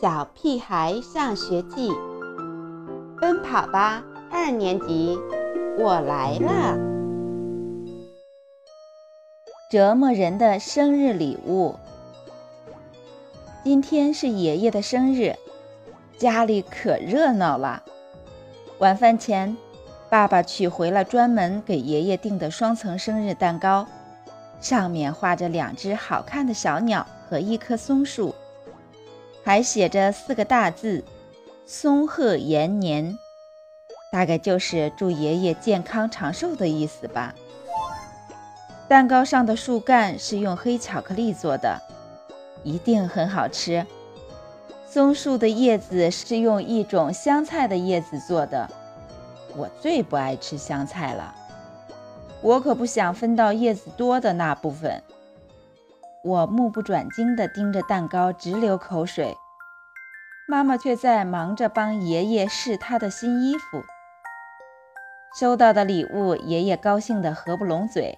[0.00, 1.90] 小屁孩上学记，
[3.20, 4.00] 奔跑吧
[4.30, 5.18] 二年级，
[5.76, 6.78] 我来了。
[9.68, 11.74] 折磨人的生日礼物。
[13.64, 15.34] 今天是爷爷的生日，
[16.16, 17.82] 家里可热闹了。
[18.78, 19.56] 晚饭前，
[20.08, 23.84] 爸爸取回了专门给爷爷订的双层生日蛋糕，
[24.60, 28.32] 上面画着两只好看的小鸟和一棵松树。
[29.48, 31.02] 还写着四个大字
[31.64, 33.18] “松鹤延年”，
[34.12, 37.34] 大概就是祝爷爷健康长寿的意思吧。
[38.88, 41.80] 蛋糕上的树干是用黑巧克力做的，
[42.62, 43.86] 一定很好吃。
[44.86, 48.68] 松树的叶子是用一种香菜的叶子做的，
[49.56, 51.34] 我最不爱吃香菜了，
[52.42, 55.02] 我可不想分到叶子多的那部分。
[56.24, 59.36] 我目不转睛地盯着蛋糕，直流口水。
[60.48, 63.84] 妈妈却在忙着帮爷爷试他的新衣服。
[65.38, 68.14] 收到的礼物，爷爷高兴得合不拢嘴。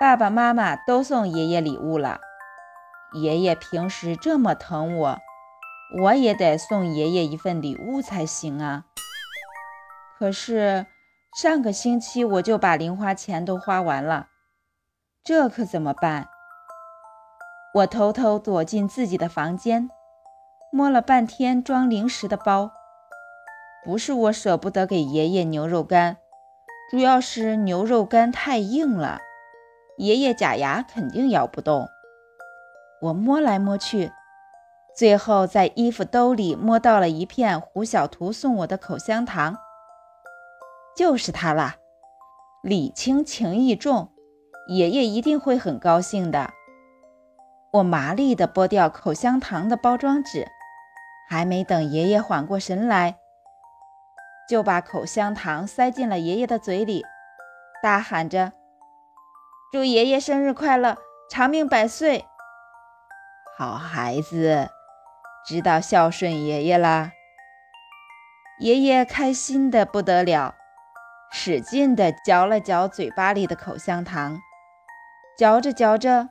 [0.00, 2.20] 爸爸妈妈都送爷爷礼物了。
[3.14, 5.18] 爷爷平时这么疼我，
[6.02, 8.84] 我也得送爷爷一份礼物才行啊。
[10.18, 10.86] 可是
[11.40, 14.28] 上个星期我就把零花钱都花完了，
[15.22, 16.28] 这可怎么办？
[17.74, 19.90] 我偷偷躲进自己的房间，
[20.70, 22.70] 摸了半天装零食的包。
[23.84, 26.18] 不是我舍不得给爷爷牛肉干，
[26.92, 29.18] 主要是牛肉干太硬了，
[29.98, 31.88] 爷爷假牙肯定咬不动。
[33.02, 34.12] 我摸来摸去，
[34.96, 39.56] 最后在衣服兜里摸到了一片胡小图送我的口香糖，
[40.96, 41.74] 就是它啦！
[42.62, 44.12] 礼轻情意重，
[44.68, 46.52] 爷爷一定会很高兴的。
[47.74, 50.46] 我麻利地剥掉口香糖的包装纸，
[51.28, 53.16] 还没等爷爷缓过神来，
[54.48, 57.04] 就把口香糖塞进了爷爷的嘴里，
[57.82, 58.52] 大喊着
[59.72, 60.96] ：“祝爷爷生日快乐，
[61.28, 62.24] 长命百岁！”
[63.58, 64.68] 好孩子，
[65.44, 67.10] 知道孝顺爷爷啦。
[68.60, 70.54] 爷爷开心的不得了，
[71.32, 74.38] 使劲地嚼了嚼嘴巴里的口香糖，
[75.36, 76.28] 嚼着嚼着。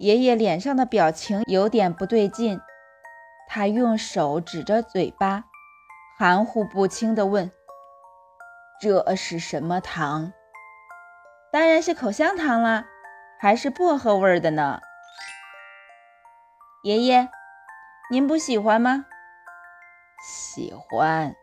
[0.00, 2.58] 爷爷脸上的表情有点不对劲，
[3.46, 5.44] 他用手指着嘴巴，
[6.18, 7.52] 含糊不清地问
[8.80, 10.32] ：“这是什么糖
[11.52, 12.86] ？”“当然是口香糖啦，
[13.38, 14.80] 还是薄荷味的呢。
[16.82, 17.28] ”“爷爷，
[18.10, 19.04] 您不喜欢吗
[20.26, 21.34] ？”“喜欢，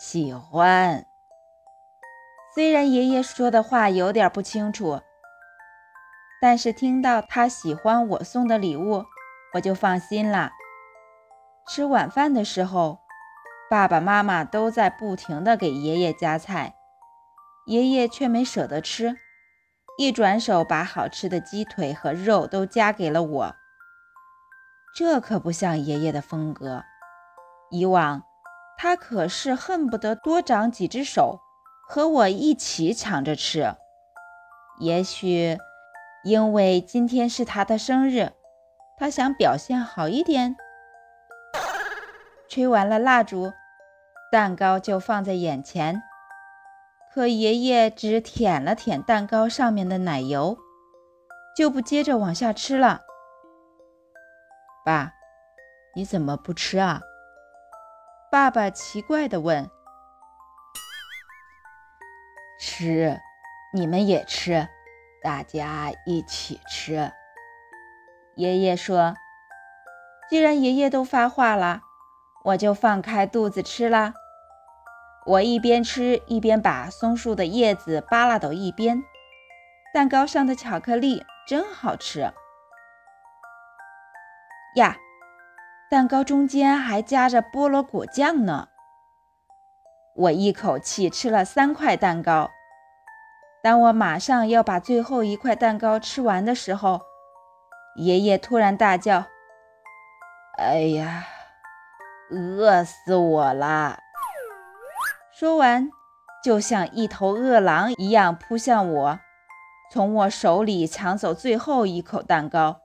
[0.00, 1.04] 喜欢。”
[2.54, 5.02] 虽然爷爷说的话有点不清楚。
[6.42, 9.04] 但是听到他喜欢我送的礼物，
[9.54, 10.50] 我就放心了。
[11.68, 12.98] 吃晚饭的时候，
[13.70, 16.74] 爸爸妈妈都在不停地给爷爷夹菜，
[17.66, 19.14] 爷爷却没舍得吃，
[19.96, 23.54] 一转手把好吃的鸡腿和肉都夹给了我。
[24.96, 26.82] 这可不像爷爷的风格，
[27.70, 28.24] 以往
[28.76, 31.38] 他可是恨不得多长几只手，
[31.88, 33.76] 和我一起抢着吃。
[34.80, 35.56] 也许。
[36.24, 38.32] 因为今天是他的生日，
[38.96, 40.56] 他想表现好一点。
[42.48, 43.52] 吹完了蜡烛，
[44.30, 46.02] 蛋糕就放在眼前，
[47.12, 50.56] 可爷爷只舔了舔蛋糕上面的奶油，
[51.56, 53.00] 就不接着往下吃了。
[54.84, 55.14] 爸，
[55.96, 57.00] 你怎么不吃啊？
[58.30, 59.68] 爸爸奇怪地问。
[62.60, 63.18] 吃，
[63.74, 64.68] 你们也吃。
[65.22, 67.12] 大家一起吃。
[68.34, 69.14] 爷爷说
[70.28, 71.82] ：“既然爷爷都发话了，
[72.44, 74.14] 我就放开肚子吃啦。”
[75.24, 79.04] 我一边吃一边把松树的叶子扒拉到一边。
[79.94, 82.32] 蛋糕上的巧克力真好吃
[84.76, 84.96] 呀！
[85.90, 88.68] 蛋糕中间还夹着菠萝果酱呢。
[90.16, 92.50] 我一口气吃了三块蛋糕。
[93.62, 97.00] 当我马上要把最后一块蛋糕吃完的时候，
[97.96, 99.26] 爷爷突然大叫
[100.58, 101.24] ：“哎呀，
[102.30, 104.00] 饿死我了！”
[105.32, 105.88] 说完，
[106.42, 109.20] 就像一头饿狼一样扑向我，
[109.92, 112.80] 从我手里抢走最后一口蛋糕。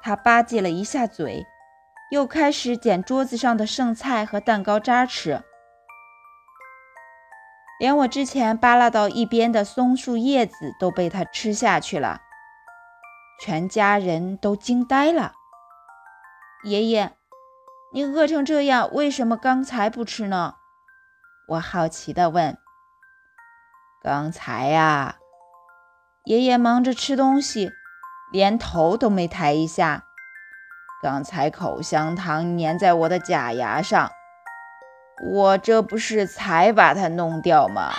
[0.00, 1.44] 他吧唧了一下嘴，
[2.12, 5.42] 又开始捡桌子上的剩菜和蛋糕渣吃。
[7.78, 12.20] 连我之前扒拉到一边的松树叶子都被他吃下去了，
[13.40, 15.32] 全家人都惊呆了。
[16.64, 17.12] 爷爷，
[17.92, 20.54] 你饿成这样，为什么刚才不吃呢？
[21.48, 22.56] 我好奇地问。
[24.02, 25.16] 刚才呀，
[26.24, 27.70] 爷爷忙着吃东西，
[28.32, 30.04] 连头都没抬一下。
[31.02, 34.10] 刚才口香糖粘在我的假牙上，
[35.18, 37.92] 我这不是才把它弄掉吗？